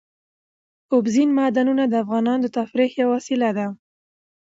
[0.93, 3.67] اوبزین معدنونه د افغانانو د تفریح یوه وسیله ده.